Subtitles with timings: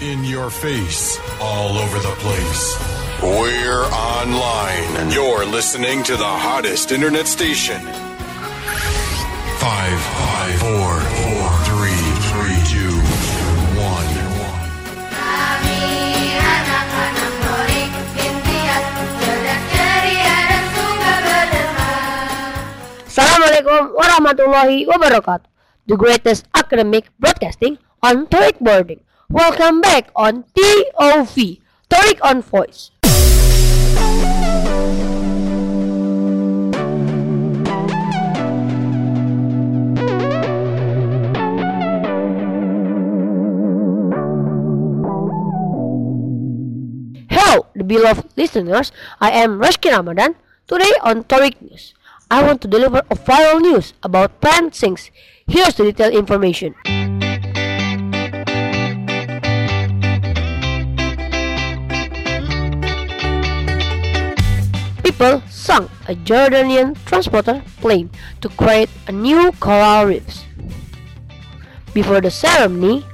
[0.00, 2.80] In your face, all over the place.
[3.20, 5.12] We're online.
[5.12, 7.84] You're listening to the hottest internet station.
[9.60, 12.96] Five, five, four, four, three, three, two,
[13.76, 14.08] one.
[15.12, 15.84] Kami
[16.32, 17.92] anak-anak Torik
[18.24, 18.84] Imtiaz
[19.20, 21.92] Cerdas ceria dan suka berderma
[23.04, 25.44] Assalamualaikum warahmatullahi wabarakatuh.
[25.92, 29.04] The greatest academic broadcasting on Torik Boarding.
[29.30, 32.90] Welcome back on TOV, Torik on Voice.
[47.30, 48.90] Hello, the beloved listeners.
[49.20, 50.34] I am Rashki Ramadan.
[50.66, 51.94] Today on Torik News,
[52.28, 55.12] I want to deliver a viral news about plant things.
[55.46, 56.74] Here's the detailed information.
[65.20, 68.08] People sunk a Jordanian transporter plane
[68.40, 70.46] to create a new coral reefs.
[71.92, 73.04] Before the ceremony,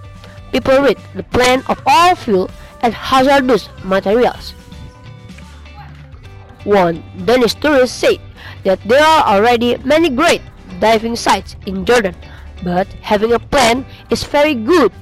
[0.52, 2.48] people read the plan of all fuel
[2.82, 4.54] and hazardous materials.
[6.62, 8.22] One Danish tourist said
[8.62, 10.42] that there are already many great
[10.78, 12.14] diving sites in Jordan,
[12.62, 14.92] but having a plan is very good.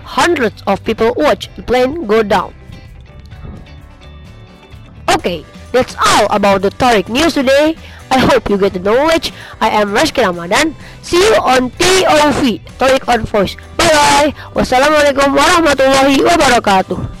[0.00, 2.54] Hundreds of people watch the plane go down.
[5.12, 7.76] Okay, that's all about the Torik news today.
[8.10, 9.32] I hope you get the knowledge.
[9.60, 10.74] I am Rashki Ramadan.
[11.02, 13.54] See you on TOV, Torik on Voice.
[13.78, 14.30] Bye bye.
[14.54, 17.19] Wassalamualaikum warahmatullahi wabarakatuh.